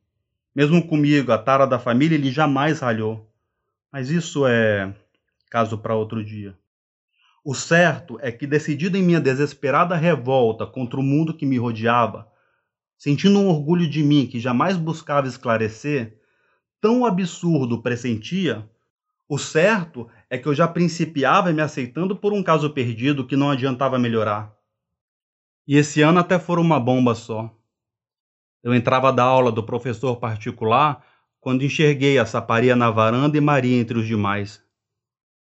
Mesmo 0.55 0.87
comigo, 0.87 1.33
a 1.33 1.39
tara 1.39 1.67
da 1.67 1.79
família, 1.79 2.17
ele 2.17 2.31
jamais 2.31 2.81
ralhou. 2.81 3.31
Mas 3.93 4.11
isso 4.11 4.47
é 4.47 4.95
caso 5.51 5.79
para 5.79 5.95
outro 5.95 6.25
dia. 6.25 6.57
O 7.45 7.55
certo 7.55 8.19
é 8.21 8.31
que, 8.31 8.47
decidido 8.47 8.97
em 8.97 9.03
minha 9.03 9.21
desesperada 9.21 9.97
revolta 9.97 10.67
contra 10.67 11.01
o 11.01 11.03
mundo 11.03 11.35
que 11.35 11.47
me 11.47 11.59
rodeava, 11.59 12.31
sentindo 12.99 13.39
um 13.39 13.49
orgulho 13.49 13.89
de 13.89 14.03
mim 14.03 14.27
que 14.27 14.39
jamais 14.39 14.77
buscava 14.77 15.27
esclarecer, 15.27 16.21
tão 16.81 17.05
absurdo 17.05 17.83
pressentia, 17.83 18.69
o 19.29 19.39
certo 19.39 20.09
é 20.29 20.37
que 20.37 20.47
eu 20.47 20.55
já 20.55 20.69
principiava 20.69 21.53
me 21.53 21.63
aceitando 21.63 22.15
por 22.17 22.33
um 22.33 22.43
caso 22.43 22.71
perdido 22.71 23.27
que 23.27 23.37
não 23.37 23.51
adiantava 23.51 23.99
melhorar. 23.99 24.55
E 25.67 25.77
esse 25.77 26.03
ano 26.03 26.19
até 26.19 26.39
fora 26.39 26.61
uma 26.61 26.81
bomba 26.81 27.15
só. 27.15 27.57
Eu 28.63 28.75
entrava 28.75 29.13
da 29.13 29.25
aula 29.25 29.51
do 29.51 29.63
professor 29.63 30.17
particular 30.17 31.05
quando 31.41 31.65
enxerguei 31.65 32.19
a 32.19 32.27
saparia 32.27 32.77
na 32.77 32.91
varanda 32.91 33.39
e 33.39 33.41
Maria 33.41 33.81
entre 33.81 33.99
os 33.99 34.07
demais. 34.07 34.63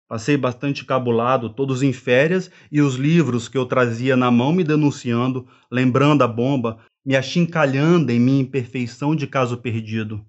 Passei 0.08 0.36
bastante 0.36 0.84
cabulado, 0.84 1.50
todos 1.50 1.82
em 1.82 1.92
férias, 1.92 2.50
e 2.70 2.80
os 2.80 2.94
livros 2.94 3.48
que 3.48 3.58
eu 3.58 3.66
trazia 3.66 4.16
na 4.16 4.30
mão 4.30 4.52
me 4.52 4.62
denunciando, 4.62 5.46
lembrando 5.70 6.22
a 6.22 6.28
bomba, 6.28 6.78
me 7.04 7.16
achincalhando 7.16 8.12
em 8.12 8.18
minha 8.18 8.42
imperfeição 8.42 9.14
de 9.16 9.26
caso 9.26 9.56
perdido. 9.56 10.24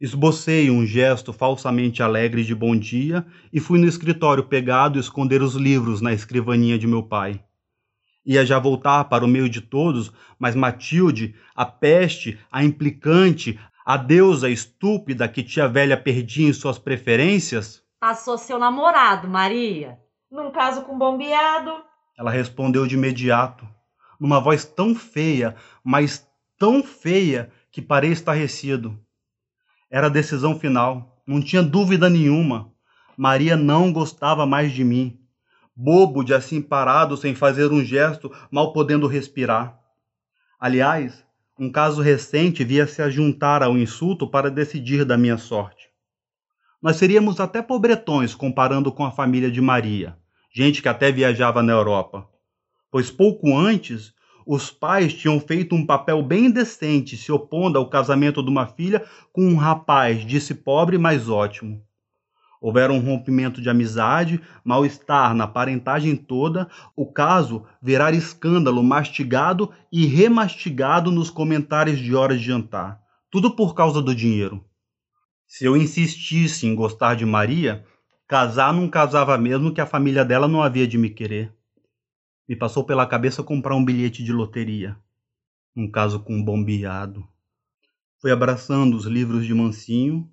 Esbocei 0.00 0.70
um 0.70 0.84
gesto 0.84 1.32
falsamente 1.32 2.02
alegre 2.02 2.44
de 2.44 2.54
bom 2.54 2.76
dia 2.76 3.24
e 3.52 3.60
fui 3.60 3.78
no 3.78 3.86
escritório 3.86 4.42
pegado 4.42 4.98
esconder 4.98 5.42
os 5.42 5.54
livros 5.54 6.00
na 6.00 6.12
escrivaninha 6.12 6.76
de 6.76 6.88
meu 6.88 7.04
pai. 7.04 7.40
Ia 8.24 8.46
já 8.46 8.58
voltar 8.58 9.04
para 9.04 9.24
o 9.24 9.28
meio 9.28 9.48
de 9.48 9.60
todos, 9.60 10.12
mas 10.38 10.54
Matilde, 10.54 11.34
a 11.54 11.64
peste, 11.64 12.38
a 12.50 12.64
implicante, 12.64 13.58
a 13.84 13.96
deusa 13.96 14.48
estúpida 14.48 15.28
que 15.28 15.42
tia 15.42 15.68
velha 15.68 15.96
perdia 15.96 16.48
em 16.48 16.52
suas 16.52 16.78
preferências, 16.78 17.82
Passou 18.02 18.36
seu 18.36 18.58
namorado, 18.58 19.28
Maria. 19.28 19.96
Num 20.28 20.50
caso 20.50 20.82
com 20.82 20.98
bombeado. 20.98 21.70
Ela 22.18 22.32
respondeu 22.32 22.84
de 22.84 22.96
imediato, 22.96 23.64
numa 24.18 24.40
voz 24.40 24.64
tão 24.64 24.92
feia, 24.92 25.54
mas 25.84 26.28
tão 26.58 26.82
feia 26.82 27.52
que 27.70 27.80
parei 27.80 28.10
estarrecido. 28.10 28.98
Era 29.88 30.08
a 30.08 30.10
decisão 30.10 30.58
final, 30.58 31.22
não 31.24 31.40
tinha 31.40 31.62
dúvida 31.62 32.10
nenhuma. 32.10 32.72
Maria 33.16 33.56
não 33.56 33.92
gostava 33.92 34.44
mais 34.44 34.72
de 34.72 34.82
mim. 34.82 35.21
Bobo 35.74 36.22
de 36.22 36.34
assim 36.34 36.60
parado, 36.60 37.16
sem 37.16 37.34
fazer 37.34 37.72
um 37.72 37.82
gesto, 37.82 38.30
mal 38.50 38.72
podendo 38.72 39.06
respirar. 39.06 39.78
Aliás, 40.60 41.24
um 41.58 41.70
caso 41.70 42.02
recente 42.02 42.62
via 42.62 42.86
se 42.86 43.00
ajuntar 43.00 43.62
ao 43.62 43.76
insulto 43.78 44.28
para 44.28 44.50
decidir 44.50 45.04
da 45.04 45.16
minha 45.16 45.38
sorte. 45.38 45.88
Nós 46.80 46.96
seríamos 46.96 47.40
até 47.40 47.62
pobretões 47.62 48.34
comparando 48.34 48.92
com 48.92 49.04
a 49.04 49.10
família 49.12 49.50
de 49.50 49.60
Maria, 49.60 50.16
gente 50.52 50.82
que 50.82 50.88
até 50.88 51.10
viajava 51.10 51.62
na 51.62 51.72
Europa. 51.72 52.28
Pois 52.90 53.10
pouco 53.10 53.56
antes, 53.56 54.12
os 54.46 54.70
pais 54.70 55.14
tinham 55.14 55.40
feito 55.40 55.74
um 55.74 55.86
papel 55.86 56.22
bem 56.22 56.50
decente 56.50 57.16
se 57.16 57.30
opondo 57.30 57.78
ao 57.78 57.88
casamento 57.88 58.42
de 58.42 58.50
uma 58.50 58.66
filha 58.66 59.04
com 59.32 59.42
um 59.42 59.56
rapaz, 59.56 60.26
disse 60.26 60.54
pobre, 60.54 60.98
mas 60.98 61.28
ótimo. 61.28 61.82
Houvera 62.62 62.92
um 62.92 63.00
rompimento 63.00 63.60
de 63.60 63.68
amizade, 63.68 64.40
mal-estar 64.64 65.34
na 65.34 65.48
parentagem 65.48 66.14
toda, 66.14 66.70
o 66.94 67.04
caso 67.04 67.66
virar 67.82 68.14
escândalo 68.14 68.84
mastigado 68.84 69.72
e 69.90 70.06
remastigado 70.06 71.10
nos 71.10 71.28
comentários 71.28 71.98
de 71.98 72.14
horas 72.14 72.38
de 72.38 72.46
jantar. 72.46 73.00
Tudo 73.28 73.56
por 73.56 73.74
causa 73.74 74.00
do 74.00 74.14
dinheiro. 74.14 74.64
Se 75.44 75.64
eu 75.64 75.76
insistisse 75.76 76.64
em 76.64 76.76
gostar 76.76 77.16
de 77.16 77.26
Maria, 77.26 77.84
casar 78.28 78.72
não 78.72 78.88
casava 78.88 79.36
mesmo 79.36 79.74
que 79.74 79.80
a 79.80 79.86
família 79.86 80.24
dela 80.24 80.46
não 80.46 80.62
havia 80.62 80.86
de 80.86 80.96
me 80.96 81.10
querer. 81.10 81.52
Me 82.48 82.54
passou 82.54 82.84
pela 82.84 83.04
cabeça 83.06 83.42
comprar 83.42 83.74
um 83.74 83.84
bilhete 83.84 84.22
de 84.22 84.32
loteria. 84.32 84.96
Um 85.74 85.90
caso 85.90 86.20
com 86.20 86.34
um 86.34 86.44
bombeado. 86.44 87.26
Fui 88.20 88.30
abraçando 88.30 88.96
os 88.96 89.04
livros 89.04 89.44
de 89.44 89.52
mansinho, 89.52 90.30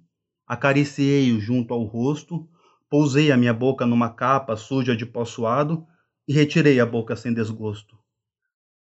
acariciei-os 0.50 1.44
junto 1.44 1.76
ao 1.76 1.84
rosto, 1.84 2.50
pousei 2.90 3.32
a 3.32 3.38
minha 3.38 3.54
boca 3.54 3.86
numa 3.86 4.10
capa 4.10 4.58
suja 4.58 4.98
de 4.98 5.06
pó 5.06 5.24
suado 5.24 5.86
e 6.28 6.34
retirei 6.34 6.80
a 6.80 6.86
boca 6.88 7.16
sem 7.16 7.32
desgosto. 7.32 7.96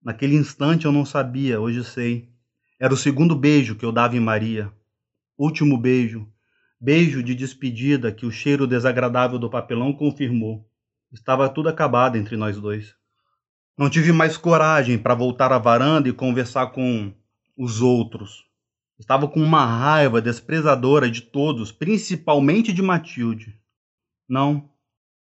Naquele 0.04 0.36
instante 0.36 0.86
eu 0.86 0.92
não 0.92 1.06
sabia, 1.06 1.62
hoje 1.62 1.82
sei. 1.86 2.30
Era 2.78 2.94
o 2.94 2.98
segundo 2.98 3.34
beijo 3.34 3.76
que 3.76 3.86
eu 3.86 3.92
dava 3.92 4.18
em 4.18 4.20
Maria. 4.20 4.70
Último 5.38 5.78
beijo. 5.78 6.30
Beijo 6.80 7.24
de 7.24 7.34
despedida 7.34 8.12
que 8.12 8.26
o 8.26 8.32
cheiro 8.32 8.68
desagradável 8.68 9.40
do 9.40 9.50
papelão 9.50 9.94
confirmou. 9.94 10.70
Estava 11.12 11.48
tudo 11.48 11.70
acabado 11.70 12.18
entre 12.18 12.36
nós 12.36 12.60
dois. 12.60 12.94
Não 13.78 13.90
tive 13.90 14.12
mais 14.12 14.36
coragem 14.36 14.98
para 14.98 15.16
voltar 15.16 15.54
à 15.54 15.58
varanda 15.58 16.10
e 16.10 16.14
conversar 16.14 16.68
com 16.68 17.14
os 17.58 17.82
outros. 17.82 18.44
Estava 18.98 19.28
com 19.28 19.42
uma 19.42 19.66
raiva 19.66 20.22
desprezadora 20.22 21.12
de 21.12 21.22
todos, 21.22 21.72
principalmente 21.72 22.72
de 22.72 22.82
Matilde. 22.82 23.60
Não. 24.28 24.70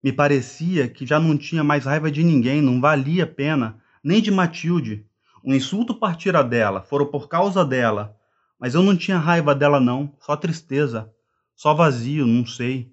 Me 0.03 0.13
parecia 0.13 0.89
que 0.89 1.05
já 1.05 1.19
não 1.19 1.37
tinha 1.37 1.65
mais 1.65 1.85
raiva 1.85 2.11
de 2.11 2.23
ninguém, 2.23 2.63
não 2.63 2.81
valia 2.81 3.25
a 3.25 3.27
pena, 3.27 3.83
nem 4.03 4.23
de 4.23 4.31
Matilde. 4.31 5.05
O 5.43 5.53
insulto 5.53 5.93
partira 5.95 6.45
dela, 6.45 6.83
foram 6.83 7.07
por 7.07 7.29
causa 7.29 7.65
dela. 7.65 8.17
Mas 8.61 8.75
eu 8.75 8.83
não 8.83 8.97
tinha 8.97 9.19
raiva 9.19 9.55
dela, 9.55 9.81
não, 9.81 10.13
só 10.21 10.37
tristeza, 10.37 11.13
só 11.55 11.75
vazio, 11.75 12.27
não 12.27 12.47
sei. 12.47 12.93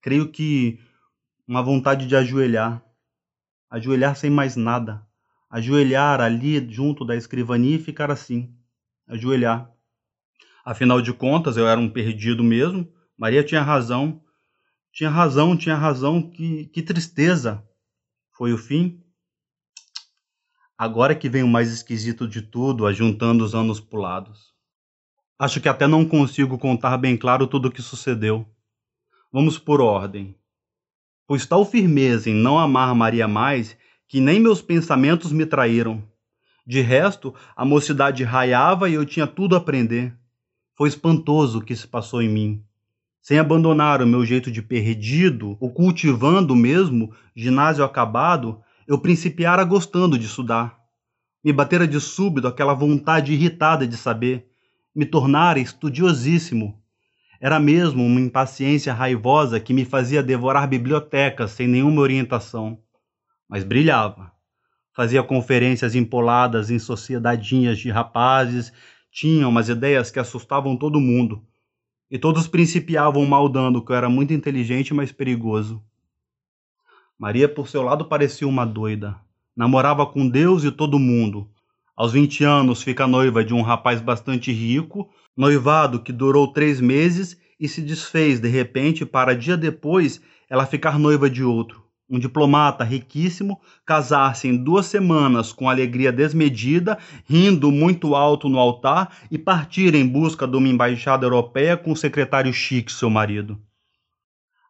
Creio 0.00 0.28
que 0.30 0.80
uma 1.46 1.62
vontade 1.62 2.06
de 2.06 2.14
ajoelhar, 2.14 2.82
ajoelhar 3.68 4.16
sem 4.16 4.30
mais 4.30 4.56
nada, 4.56 5.04
ajoelhar 5.50 6.20
ali 6.20 6.64
junto 6.72 7.04
da 7.04 7.16
escrivania 7.16 7.76
e 7.76 7.82
ficar 7.82 8.10
assim, 8.10 8.54
ajoelhar. 9.08 9.75
Afinal 10.66 11.00
de 11.00 11.12
contas, 11.12 11.56
eu 11.56 11.68
era 11.68 11.78
um 11.78 11.88
perdido 11.88 12.42
mesmo. 12.42 12.92
Maria 13.16 13.44
tinha 13.44 13.62
razão, 13.62 14.20
tinha 14.92 15.08
razão, 15.08 15.56
tinha 15.56 15.76
razão. 15.76 16.20
Que, 16.28 16.66
que 16.66 16.82
tristeza! 16.82 17.64
Foi 18.32 18.52
o 18.52 18.58
fim? 18.58 19.00
Agora 20.76 21.14
que 21.14 21.28
vem 21.28 21.44
o 21.44 21.48
mais 21.48 21.72
esquisito 21.72 22.26
de 22.26 22.42
tudo, 22.42 22.84
ajuntando 22.84 23.44
os 23.44 23.54
anos 23.54 23.78
pulados. 23.78 24.52
Acho 25.38 25.60
que 25.60 25.68
até 25.68 25.86
não 25.86 26.04
consigo 26.04 26.58
contar 26.58 26.98
bem 26.98 27.16
claro 27.16 27.46
tudo 27.46 27.68
o 27.68 27.70
que 27.70 27.80
sucedeu. 27.80 28.44
Vamos 29.32 29.60
por 29.60 29.80
ordem. 29.80 30.36
Pois 31.28 31.46
tal 31.46 31.64
firmeza 31.64 32.28
em 32.28 32.34
não 32.34 32.58
amar 32.58 32.92
Maria 32.92 33.28
mais 33.28 33.78
que 34.08 34.20
nem 34.20 34.40
meus 34.40 34.60
pensamentos 34.60 35.30
me 35.30 35.46
traíram. 35.46 36.02
De 36.66 36.80
resto, 36.80 37.32
a 37.54 37.64
mocidade 37.64 38.24
raiava 38.24 38.90
e 38.90 38.94
eu 38.94 39.06
tinha 39.06 39.28
tudo 39.28 39.54
a 39.54 39.58
aprender. 39.58 40.12
Foi 40.76 40.88
espantoso 40.88 41.58
o 41.58 41.62
que 41.62 41.74
se 41.74 41.88
passou 41.88 42.20
em 42.20 42.28
mim. 42.28 42.62
Sem 43.22 43.38
abandonar 43.38 44.02
o 44.02 44.06
meu 44.06 44.24
jeito 44.26 44.50
de 44.50 44.60
perdido, 44.60 45.56
o 45.58 45.70
cultivando 45.70 46.54
mesmo, 46.54 47.12
ginásio 47.34 47.82
acabado, 47.82 48.60
eu 48.86 48.98
principiara 48.98 49.64
gostando 49.64 50.18
de 50.18 50.26
estudar. 50.26 50.78
Me 51.42 51.50
batera 51.50 51.88
de 51.88 51.98
súbito 51.98 52.46
aquela 52.46 52.74
vontade 52.74 53.32
irritada 53.32 53.86
de 53.86 53.96
saber, 53.96 54.46
me 54.94 55.06
tornara 55.06 55.58
estudiosíssimo. 55.58 56.78
Era 57.40 57.58
mesmo 57.58 58.04
uma 58.04 58.20
impaciência 58.20 58.92
raivosa 58.92 59.58
que 59.58 59.72
me 59.72 59.84
fazia 59.84 60.22
devorar 60.22 60.68
bibliotecas 60.68 61.52
sem 61.52 61.66
nenhuma 61.66 62.02
orientação. 62.02 62.78
Mas 63.48 63.64
brilhava. 63.64 64.30
Fazia 64.94 65.22
conferências 65.22 65.94
empoladas 65.94 66.70
em 66.70 66.78
sociedadinhas 66.78 67.78
de 67.78 67.90
rapazes, 67.90 68.72
tinha 69.16 69.48
umas 69.48 69.70
ideias 69.70 70.10
que 70.10 70.18
assustavam 70.18 70.76
todo 70.76 71.00
mundo. 71.00 71.42
E 72.10 72.18
todos 72.18 72.46
principiavam 72.46 73.24
maldando 73.24 73.82
que 73.82 73.90
eu 73.90 73.96
era 73.96 74.10
muito 74.10 74.34
inteligente, 74.34 74.92
mas 74.92 75.10
perigoso. 75.10 75.82
Maria, 77.18 77.48
por 77.48 77.66
seu 77.66 77.80
lado, 77.80 78.04
parecia 78.04 78.46
uma 78.46 78.66
doida. 78.66 79.16
Namorava 79.56 80.04
com 80.04 80.28
Deus 80.28 80.64
e 80.64 80.70
todo 80.70 80.98
mundo, 80.98 81.48
aos 81.96 82.12
20 82.12 82.44
anos, 82.44 82.82
fica 82.82 83.06
noiva 83.06 83.42
de 83.42 83.54
um 83.54 83.62
rapaz 83.62 84.02
bastante 84.02 84.52
rico, 84.52 85.08
noivado 85.34 86.02
que 86.02 86.12
durou 86.12 86.52
três 86.52 86.78
meses 86.78 87.40
e 87.58 87.66
se 87.66 87.80
desfez 87.80 88.38
de 88.38 88.48
repente 88.48 89.06
para 89.06 89.34
dia 89.34 89.56
depois 89.56 90.20
ela 90.46 90.66
ficar 90.66 90.98
noiva 90.98 91.30
de 91.30 91.42
outro. 91.42 91.85
Um 92.08 92.20
diplomata 92.20 92.84
riquíssimo 92.84 93.60
casar-se 93.84 94.46
em 94.46 94.56
duas 94.56 94.86
semanas 94.86 95.52
com 95.52 95.68
alegria 95.68 96.12
desmedida, 96.12 96.96
rindo 97.24 97.72
muito 97.72 98.14
alto 98.14 98.48
no 98.48 98.60
altar 98.60 99.12
e 99.28 99.36
partir 99.36 99.92
em 99.92 100.06
busca 100.06 100.46
de 100.46 100.56
uma 100.56 100.68
embaixada 100.68 101.26
europeia 101.26 101.76
com 101.76 101.90
o 101.90 101.96
secretário 101.96 102.52
chique, 102.52 102.92
seu 102.92 103.10
marido. 103.10 103.60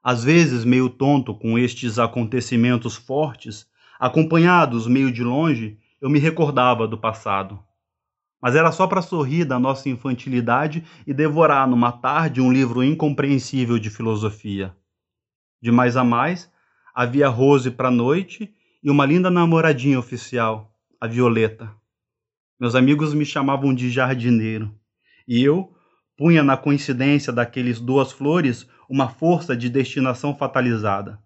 Às 0.02 0.24
vezes, 0.24 0.64
meio 0.64 0.88
tonto 0.88 1.34
com 1.34 1.58
estes 1.58 1.98
acontecimentos 1.98 2.96
fortes, 2.96 3.66
acompanhados 4.00 4.86
meio 4.86 5.12
de 5.12 5.22
longe, 5.22 5.78
eu 6.00 6.08
me 6.08 6.18
recordava 6.18 6.88
do 6.88 6.96
passado. 6.96 7.58
Mas 8.40 8.54
era 8.54 8.72
só 8.72 8.86
para 8.86 9.02
sorrir 9.02 9.44
da 9.44 9.58
nossa 9.58 9.90
infantilidade 9.90 10.84
e 11.06 11.12
devorar 11.12 11.68
numa 11.68 11.92
tarde 11.92 12.40
um 12.40 12.52
livro 12.52 12.82
incompreensível 12.82 13.78
de 13.78 13.90
filosofia. 13.90 14.74
De 15.60 15.72
mais 15.72 15.96
a 15.96 16.04
mais, 16.04 16.50
havia 16.96 17.28
Rose 17.28 17.70
para 17.70 17.90
noite 17.90 18.50
e 18.82 18.90
uma 18.90 19.04
linda 19.04 19.30
namoradinha 19.30 19.98
oficial, 19.98 20.72
a 20.98 21.06
Violeta. 21.06 21.70
Meus 22.58 22.74
amigos 22.74 23.12
me 23.12 23.26
chamavam 23.26 23.74
de 23.74 23.90
jardineiro, 23.90 24.74
e 25.28 25.44
eu 25.44 25.74
punha 26.16 26.42
na 26.42 26.56
coincidência 26.56 27.30
daqueles 27.30 27.78
duas 27.78 28.12
flores 28.12 28.66
uma 28.88 29.10
força 29.10 29.54
de 29.54 29.68
destinação 29.68 30.34
fatalizada. 30.34 31.18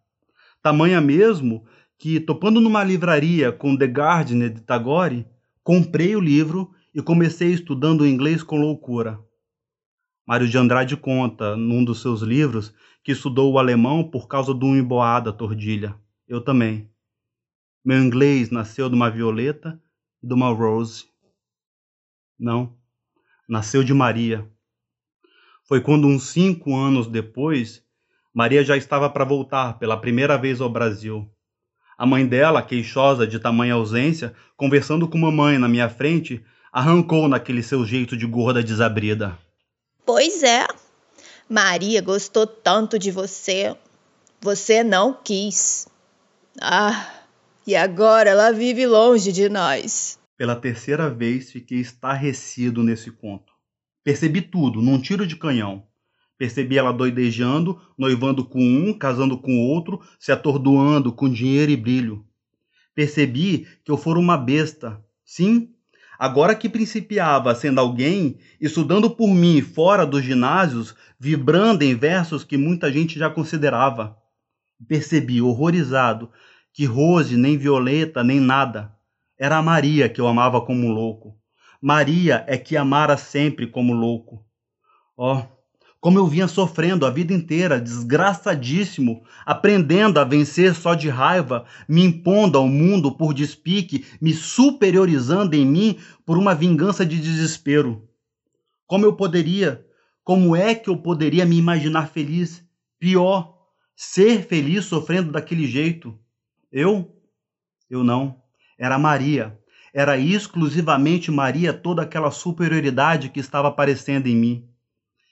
Tamanha 0.61 1.01
mesmo 1.01 1.65
que, 1.97 2.19
topando 2.19 2.61
numa 2.61 2.83
livraria 2.83 3.53
com 3.53 3.77
The 3.77 3.87
Gardener 3.87 4.51
de 4.51 4.63
Tagore, 4.63 5.25
comprei 5.63 6.17
o 6.17 6.21
livro 6.21 6.73
e 6.93 7.01
comecei 7.01 7.53
estudando 7.53 8.05
inglês 8.05 8.43
com 8.43 8.61
loucura. 8.61 9.21
Mário 10.31 10.49
de 10.49 10.57
Andrade 10.57 10.97
conta, 10.97 11.57
num 11.57 11.85
dos 11.85 12.01
seus 12.01 12.23
livros, 12.23 12.73
que 13.03 13.11
estudou 13.11 13.53
o 13.53 13.59
alemão 13.59 14.09
por 14.09 14.29
causa 14.29 14.55
de 14.55 14.65
um 14.65 14.77
emboada 14.77 15.33
tordilha. 15.33 15.97
Eu 16.29 16.41
também. 16.41 16.89
Meu 17.85 17.99
inglês 17.99 18.49
nasceu 18.49 18.89
de 18.89 18.95
uma 18.95 19.11
violeta 19.11 19.83
e 20.23 20.29
de 20.29 20.33
uma 20.33 20.51
rose. 20.51 21.07
Não, 22.39 22.77
nasceu 23.49 23.83
de 23.83 23.93
Maria. 23.93 24.49
Foi 25.65 25.81
quando, 25.81 26.07
uns 26.07 26.29
cinco 26.29 26.77
anos 26.77 27.09
depois, 27.09 27.85
Maria 28.33 28.63
já 28.63 28.77
estava 28.77 29.11
para 29.11 29.25
voltar 29.25 29.81
pela 29.81 30.01
primeira 30.01 30.39
vez 30.39 30.61
ao 30.61 30.71
Brasil. 30.71 31.29
A 31.99 32.07
mãe 32.07 32.25
dela, 32.25 32.63
queixosa 32.63 33.27
de 33.27 33.41
tamanha 33.41 33.75
ausência, 33.75 34.33
conversando 34.57 35.09
com 35.09 35.19
mamãe 35.19 35.59
na 35.59 35.67
minha 35.67 35.89
frente, 35.89 36.41
arrancou 36.73 37.27
naquele 37.27 37.65
seu 37.65 37.85
jeito 37.85 38.17
de 38.17 38.29
gorda 38.29 38.63
desabrida. 38.63 39.37
Pois 40.05 40.43
é. 40.43 40.67
Maria 41.49 42.01
gostou 42.01 42.47
tanto 42.47 42.99
de 42.99 43.11
você. 43.11 43.77
Você 44.41 44.83
não 44.83 45.13
quis. 45.13 45.89
Ah, 46.61 47.13
e 47.67 47.77
agora 47.77 48.31
ela 48.31 48.53
vive 48.53 48.87
longe 48.87 49.33
de 49.33 49.49
nós. 49.49 50.19
Pela 50.37 50.57
terceira 50.57 51.11
vez 51.11 51.53
fiquei 51.53 51.79
estarrecido 51.79 52.83
nesse 52.83 53.11
conto. 53.11 53.53
Percebi 54.03 54.41
tudo, 54.41 54.81
num 54.81 55.01
tiro 55.01 55.27
de 55.27 55.37
canhão. 55.37 55.87
Percebi 56.39 56.79
ela 56.79 56.93
doidejando, 56.93 57.79
noivando 57.99 58.45
com 58.45 58.61
um, 58.63 58.95
casando 58.95 59.37
com 59.37 59.61
outro, 59.61 60.01
se 60.19 60.33
atordoando 60.33 61.13
com 61.13 61.29
dinheiro 61.29 61.71
e 61.71 61.77
brilho. 61.77 62.25
Percebi 62.95 63.67
que 63.85 63.93
eu 63.93 63.99
fora 63.99 64.19
uma 64.19 64.39
besta. 64.39 65.05
Sim, 65.25 65.75
agora 66.21 66.55
que 66.55 66.69
principiava 66.69 67.55
sendo 67.55 67.81
alguém, 67.81 68.37
estudando 68.61 69.09
por 69.09 69.29
mim 69.29 69.63
fora 69.63 70.05
dos 70.05 70.23
ginásios, 70.23 70.95
vibrando 71.19 71.83
em 71.83 71.95
versos 71.95 72.45
que 72.45 72.59
muita 72.59 72.93
gente 72.93 73.19
já 73.19 73.31
considerava. 73.31 74.19
Percebi, 74.87 75.41
horrorizado, 75.41 76.31
que 76.75 76.85
Rose, 76.85 77.39
nem 77.39 77.57
Violeta, 77.57 78.23
nem 78.23 78.39
nada. 78.39 78.95
Era 79.39 79.57
a 79.57 79.63
Maria 79.63 80.11
que 80.11 80.21
eu 80.21 80.29
amava 80.29 80.61
como 80.61 80.91
louco. 80.91 81.39
Maria 81.81 82.45
é 82.47 82.59
que 82.59 82.77
amara 82.77 83.17
sempre 83.17 83.67
como 83.67 83.95
louco. 83.95 84.45
Oh, 85.17 85.43
como 86.01 86.19
eu 86.19 86.27
vinha 86.27 86.49
sofrendo 86.49 87.05
a 87.05 87.11
vida 87.11 87.35
inteira, 87.35 87.79
desgraçadíssimo, 87.79 89.23
aprendendo 89.45 90.19
a 90.19 90.25
vencer 90.25 90.75
só 90.75 90.95
de 90.95 91.11
raiva, 91.11 91.67
me 91.87 92.03
impondo 92.03 92.57
ao 92.57 92.67
mundo 92.67 93.13
por 93.13 93.35
despique, 93.35 94.07
me 94.19 94.33
superiorizando 94.33 95.55
em 95.55 95.67
mim 95.67 95.99
por 96.25 96.39
uma 96.39 96.55
vingança 96.55 97.05
de 97.05 97.21
desespero. 97.21 98.09
Como 98.87 99.05
eu 99.05 99.15
poderia, 99.15 99.85
como 100.25 100.57
é 100.57 100.75
que 100.75 100.89
eu 100.89 100.97
poderia 100.97 101.45
me 101.45 101.59
imaginar 101.59 102.09
feliz? 102.09 102.65
Pior, 102.99 103.59
ser 103.95 104.47
feliz 104.47 104.87
sofrendo 104.87 105.31
daquele 105.31 105.67
jeito. 105.67 106.19
Eu? 106.73 107.15
Eu 107.91 108.03
não. 108.03 108.41
Era 108.79 108.99
Maria. 108.99 109.59
Era 109.93 110.17
exclusivamente 110.17 111.31
Maria 111.31 111.75
toda 111.75 112.03
aquela 112.03 112.31
superioridade 112.31 113.29
que 113.29 113.41
estava 113.41 113.69
aparecendo 113.69 114.27
em 114.29 114.37
mim. 114.37 114.70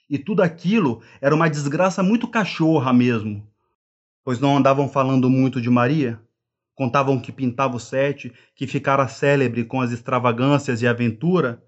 E 0.09 0.17
tudo 0.17 0.41
aquilo 0.41 1.01
era 1.21 1.35
uma 1.35 1.49
desgraça 1.49 2.01
muito 2.01 2.27
cachorra 2.27 2.91
mesmo. 2.91 3.47
Pois 4.23 4.39
não 4.39 4.57
andavam 4.57 4.89
falando 4.89 5.29
muito 5.29 5.61
de 5.61 5.69
Maria? 5.69 6.19
Contavam 6.73 7.19
que 7.19 7.31
pintava 7.31 7.75
o 7.75 7.79
sete, 7.79 8.33
que 8.55 8.65
ficara 8.65 9.07
célebre 9.07 9.63
com 9.63 9.81
as 9.81 9.91
extravagâncias 9.91 10.81
e 10.81 10.87
aventura? 10.87 11.63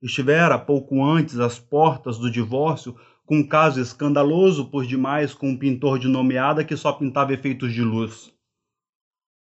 Estivera 0.00 0.58
pouco 0.58 1.02
antes 1.02 1.40
às 1.40 1.58
portas 1.58 2.18
do 2.18 2.30
divórcio 2.30 2.94
com 3.26 3.38
um 3.38 3.46
caso 3.46 3.80
escandaloso 3.80 4.66
por 4.70 4.86
demais 4.86 5.34
com 5.34 5.48
um 5.48 5.56
pintor 5.56 5.98
de 5.98 6.06
nomeada 6.06 6.64
que 6.64 6.76
só 6.76 6.92
pintava 6.92 7.32
efeitos 7.32 7.72
de 7.72 7.82
luz. 7.82 8.32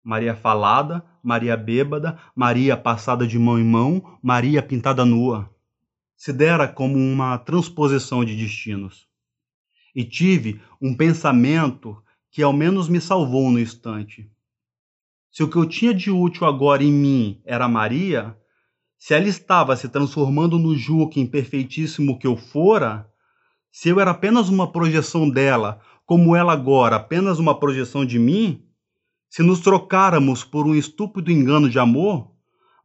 Maria 0.03 0.35
falada, 0.35 1.03
Maria 1.23 1.57
bêbada, 1.57 2.17
Maria 2.35 2.77
passada 2.77 3.25
de 3.25 3.39
mão 3.39 3.57
em 3.57 3.63
mão, 3.63 4.17
Maria 4.21 4.61
pintada 4.61 5.03
nua 5.03 5.49
se 6.17 6.33
dera 6.33 6.67
como 6.67 6.97
uma 6.97 7.37
transposição 7.37 8.25
de 8.25 8.35
destinos. 8.35 9.07
E 9.95 10.03
tive 10.03 10.59
um 10.81 10.97
pensamento 10.97 12.03
que 12.31 12.41
ao 12.41 12.51
menos 12.51 12.89
me 12.89 12.99
salvou 12.99 13.51
no 13.51 13.59
instante. 13.59 14.29
Se 15.31 15.43
o 15.43 15.47
que 15.47 15.55
eu 15.55 15.65
tinha 15.67 15.93
de 15.93 16.09
útil 16.09 16.47
agora 16.47 16.83
em 16.83 16.91
mim 16.91 17.41
era 17.45 17.67
Maria, 17.69 18.35
se 18.97 19.13
ela 19.13 19.27
estava 19.27 19.75
se 19.75 19.87
transformando 19.87 20.57
no 20.57 20.75
Juca 20.75 21.19
imperfeitíssimo 21.19 22.17
que 22.17 22.25
eu 22.25 22.35
fora, 22.35 23.07
se 23.71 23.89
eu 23.89 23.99
era 23.99 24.09
apenas 24.09 24.49
uma 24.49 24.71
projeção 24.71 25.29
dela, 25.29 25.79
como 26.03 26.35
ela 26.35 26.53
agora 26.53 26.95
apenas 26.95 27.37
uma 27.37 27.59
projeção 27.59 28.03
de 28.03 28.17
mim, 28.17 28.65
se 29.29 29.43
nos 29.43 29.59
trocáramos 29.59 30.43
por 30.43 30.65
um 30.65 30.73
estúpido 30.73 31.31
engano 31.31 31.69
de 31.69 31.77
amor, 31.77 32.31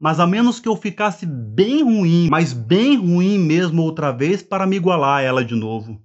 mas 0.02 0.18
a 0.18 0.26
menos 0.26 0.58
que 0.58 0.68
eu 0.68 0.74
ficasse 0.74 1.24
bem 1.24 1.84
ruim, 1.84 2.26
mas 2.28 2.52
bem 2.52 2.96
ruim 2.96 3.38
mesmo 3.38 3.82
outra 3.82 4.10
vez 4.10 4.42
para 4.42 4.66
me 4.66 4.74
igualar 4.74 5.20
a 5.20 5.22
ela 5.22 5.44
de 5.44 5.54
novo. 5.54 6.04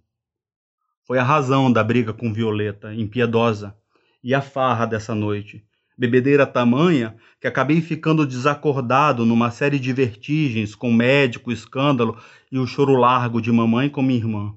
Foi 1.04 1.18
a 1.18 1.24
razão 1.24 1.72
da 1.72 1.84
briga 1.84 2.14
com 2.14 2.32
Violeta, 2.32 2.94
impiedosa, 2.94 3.76
e 4.24 4.36
a 4.36 4.42
farra 4.42 4.86
dessa 4.86 5.16
noite. 5.16 5.66
Bebedeira 5.98 6.46
tamanha 6.46 7.18
que 7.42 7.48
acabei 7.48 7.82
ficando 7.82 8.24
desacordado 8.24 9.26
numa 9.26 9.50
série 9.50 9.80
de 9.80 9.92
vertigens 9.92 10.76
com 10.76 10.94
médico, 10.94 11.52
escândalo 11.52 12.22
e 12.52 12.60
o 12.60 12.68
choro 12.68 12.94
largo 12.94 13.42
de 13.42 13.52
mamãe 13.52 13.90
com 13.90 14.04
minha 14.04 14.20
irmã. 14.20 14.56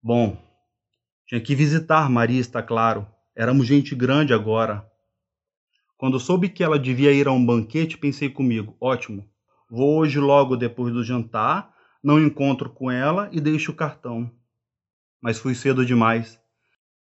Bom, 0.00 0.40
tinha 1.26 1.40
que 1.40 1.56
visitar 1.56 2.08
Maria, 2.08 2.40
está 2.40 2.62
claro. 2.62 3.08
Éramos 3.34 3.66
gente 3.66 3.92
grande 3.92 4.32
agora. 4.32 4.88
Quando 5.96 6.18
soube 6.18 6.48
que 6.48 6.62
ela 6.62 6.78
devia 6.78 7.12
ir 7.12 7.28
a 7.28 7.32
um 7.32 7.44
banquete, 7.44 7.96
pensei 7.96 8.28
comigo: 8.28 8.76
ótimo, 8.80 9.28
vou 9.70 9.98
hoje 9.98 10.18
logo 10.18 10.56
depois 10.56 10.92
do 10.92 11.04
jantar, 11.04 11.72
não 12.02 12.22
encontro 12.22 12.68
com 12.68 12.90
ela 12.90 13.28
e 13.32 13.40
deixo 13.40 13.72
o 13.72 13.76
cartão. 13.76 14.30
Mas 15.22 15.38
fui 15.38 15.54
cedo 15.54 15.86
demais. 15.86 16.38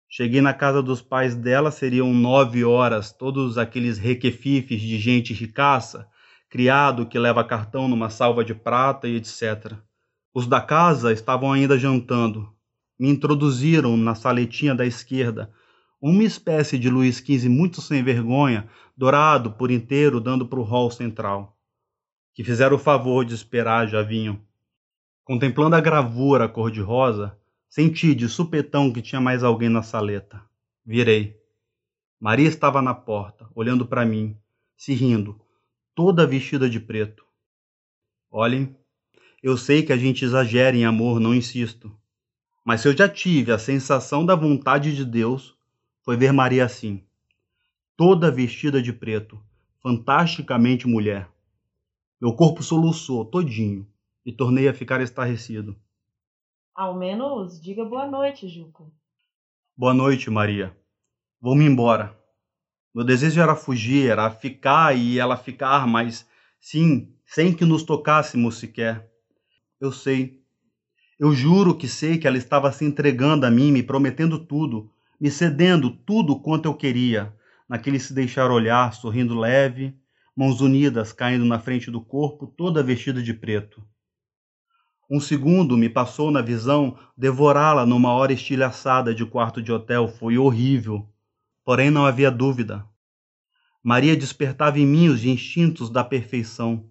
Cheguei 0.08 0.40
na 0.40 0.54
casa 0.54 0.80
dos 0.80 1.02
pais 1.02 1.34
dela, 1.34 1.70
seriam 1.70 2.14
nove 2.14 2.64
horas, 2.64 3.10
todos 3.10 3.58
aqueles 3.58 3.98
requefifes 3.98 4.80
de 4.80 4.98
gente 4.98 5.34
ricaça, 5.34 6.08
criado 6.48 7.06
que 7.06 7.18
leva 7.18 7.42
cartão 7.42 7.88
numa 7.88 8.08
salva 8.08 8.44
de 8.44 8.54
prata 8.54 9.08
e 9.08 9.16
etc. 9.16 9.74
Os 10.32 10.46
da 10.46 10.60
casa 10.60 11.12
estavam 11.12 11.52
ainda 11.52 11.76
jantando. 11.76 12.54
Me 12.98 13.08
introduziram 13.08 13.96
na 13.96 14.14
saletinha 14.14 14.74
da 14.74 14.86
esquerda, 14.86 15.52
uma 16.00 16.22
espécie 16.22 16.78
de 16.78 16.90
Luís 16.90 17.16
XV 17.16 17.48
muito 17.48 17.80
sem 17.80 18.02
vergonha, 18.02 18.68
dourado 18.96 19.52
por 19.52 19.70
inteiro, 19.70 20.20
dando 20.20 20.46
para 20.46 20.60
o 20.60 20.62
hall 20.62 20.90
central. 20.90 21.56
Que 22.34 22.44
fizeram 22.44 22.76
o 22.76 22.78
favor 22.78 23.24
de 23.24 23.34
esperar 23.34 23.88
já 23.88 24.02
vinham. 24.02 24.40
Contemplando 25.24 25.74
a 25.74 25.80
gravura 25.80 26.48
cor-de-rosa, 26.48 27.36
senti 27.68 28.14
de 28.14 28.28
supetão 28.28 28.92
que 28.92 29.02
tinha 29.02 29.20
mais 29.20 29.42
alguém 29.42 29.68
na 29.68 29.82
saleta. 29.82 30.42
Virei. 30.84 31.36
Maria 32.20 32.48
estava 32.48 32.80
na 32.80 32.94
porta, 32.94 33.48
olhando 33.54 33.86
para 33.86 34.04
mim, 34.04 34.36
se 34.76 34.94
rindo, 34.94 35.40
toda 35.94 36.26
vestida 36.26 36.68
de 36.68 36.78
preto. 36.78 37.24
Olhem, 38.30 38.76
eu 39.42 39.56
sei 39.56 39.82
que 39.82 39.92
a 39.92 39.96
gente 39.96 40.24
exagera 40.24 40.76
em 40.76 40.84
amor, 40.84 41.18
não 41.18 41.34
insisto. 41.34 41.94
Mas 42.64 42.80
se 42.80 42.88
eu 42.88 42.96
já 42.96 43.08
tive 43.08 43.52
a 43.52 43.58
sensação 43.58 44.24
da 44.24 44.34
vontade 44.34 44.94
de 44.94 45.04
Deus, 45.04 45.55
foi 46.06 46.16
ver 46.16 46.32
Maria 46.32 46.64
assim, 46.64 47.02
toda 47.96 48.30
vestida 48.30 48.80
de 48.80 48.92
preto, 48.92 49.42
fantasticamente 49.82 50.86
mulher. 50.86 51.28
Meu 52.20 52.32
corpo 52.32 52.62
soluçou 52.62 53.24
todinho 53.24 53.84
e 54.24 54.32
tornei 54.32 54.68
a 54.68 54.72
ficar 54.72 55.00
estarrecido. 55.00 55.76
Ao 56.72 56.96
menos 56.96 57.60
diga 57.60 57.84
boa 57.84 58.06
noite, 58.06 58.46
Juca. 58.46 58.84
Boa 59.76 59.92
noite, 59.92 60.30
Maria. 60.30 60.76
Vou-me 61.40 61.64
embora. 61.64 62.16
Meu 62.94 63.04
desejo 63.04 63.40
era 63.40 63.56
fugir, 63.56 64.08
era 64.08 64.30
ficar 64.30 64.96
e 64.96 65.18
ela 65.18 65.36
ficar, 65.36 65.88
mas 65.88 66.24
sim, 66.60 67.12
sem 67.24 67.52
que 67.52 67.64
nos 67.64 67.82
tocássemos 67.82 68.58
sequer. 68.58 69.10
Eu 69.80 69.90
sei. 69.90 70.40
Eu 71.18 71.32
juro 71.34 71.76
que 71.76 71.88
sei 71.88 72.16
que 72.16 72.28
ela 72.28 72.38
estava 72.38 72.70
se 72.70 72.84
entregando 72.84 73.44
a 73.44 73.50
mim, 73.50 73.72
me 73.72 73.82
prometendo 73.82 74.38
tudo, 74.38 74.88
me 75.20 75.30
cedendo 75.30 75.90
tudo 75.90 76.38
quanto 76.40 76.66
eu 76.66 76.74
queria, 76.74 77.34
naquele 77.68 77.98
se 77.98 78.14
deixar 78.14 78.50
olhar, 78.50 78.92
sorrindo 78.94 79.38
leve, 79.38 79.94
mãos 80.36 80.60
unidas 80.60 81.12
caindo 81.12 81.44
na 81.44 81.58
frente 81.58 81.90
do 81.90 82.00
corpo, 82.00 82.46
toda 82.46 82.82
vestida 82.82 83.22
de 83.22 83.32
preto. 83.32 83.82
Um 85.08 85.20
segundo 85.20 85.76
me 85.76 85.88
passou 85.88 86.30
na 86.32 86.42
visão 86.42 86.98
devorá-la 87.16 87.86
numa 87.86 88.12
hora 88.12 88.32
estilhaçada 88.32 89.14
de 89.14 89.24
quarto 89.24 89.62
de 89.62 89.72
hotel. 89.72 90.08
Foi 90.08 90.36
horrível. 90.36 91.08
Porém, 91.64 91.90
não 91.90 92.04
havia 92.04 92.30
dúvida. 92.30 92.84
Maria 93.82 94.16
despertava 94.16 94.80
em 94.80 94.86
mim 94.86 95.08
os 95.08 95.24
instintos 95.24 95.90
da 95.90 96.02
perfeição. 96.02 96.90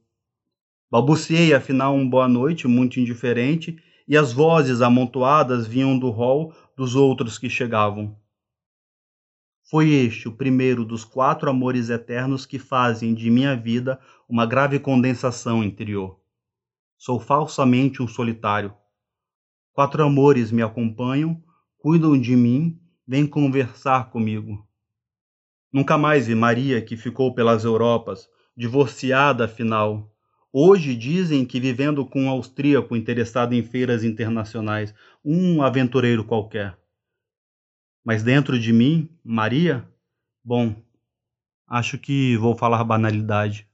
Balbuciei, 0.90 1.54
afinal, 1.54 1.94
um 1.94 2.10
boa 2.10 2.28
noite 2.28 2.70
muito 2.70 3.02
indiferente, 3.02 3.78
e 4.08 4.16
as 4.16 4.32
vozes 4.32 4.82
amontoadas 4.82 5.68
vinham 5.68 6.00
do 6.00 6.10
hall 6.10 6.54
dos 6.76 6.96
outros 6.96 7.38
que 7.38 7.50
chegavam. 7.50 8.20
Foi 9.70 9.90
este 9.90 10.28
o 10.28 10.36
primeiro 10.36 10.86
dos 10.86 11.04
quatro 11.04 11.50
amores 11.50 11.90
eternos 11.90 12.46
que 12.46 12.60
fazem 12.60 13.14
de 13.14 13.32
minha 13.32 13.56
vida 13.56 14.00
uma 14.30 14.46
grave 14.46 14.80
condensação 14.80 15.64
interior. 15.64 16.20
Sou 16.98 17.20
falsamente 17.20 18.02
um 18.02 18.08
solitário. 18.08 18.74
Quatro 19.74 20.04
amores 20.04 20.52
me 20.52 20.62
acompanham, 20.62 21.44
cuidam 21.78 22.20
de 22.20 22.36
mim, 22.36 22.80
vêm 23.08 23.26
conversar 23.26 24.10
comigo. 24.12 24.68
Nunca 25.72 25.98
mais 25.98 26.28
vi 26.28 26.36
Maria, 26.36 26.82
que 26.82 26.96
ficou 26.96 27.34
pelas 27.34 27.66
Europas, 27.66 28.30
divorciada 28.56 29.46
afinal. 29.46 30.15
Hoje 30.58 30.96
dizem 30.96 31.44
que 31.44 31.60
vivendo 31.60 32.06
com 32.06 32.24
um 32.24 32.30
austríaco 32.30 32.96
interessado 32.96 33.52
em 33.52 33.62
feiras 33.62 34.06
internacionais, 34.06 34.96
um 35.22 35.62
aventureiro 35.62 36.24
qualquer. 36.24 36.80
Mas 38.06 38.24
dentro 38.24 38.58
de 38.58 38.72
mim, 38.72 39.10
Maria? 39.22 39.86
Bom, 40.42 40.74
acho 41.68 41.98
que 41.98 42.38
vou 42.38 42.56
falar 42.56 42.82
banalidade. 42.86 43.68